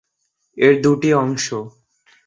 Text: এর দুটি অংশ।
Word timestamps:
এর 0.57 0.73
দুটি 0.83 1.09
অংশ। 1.15 1.45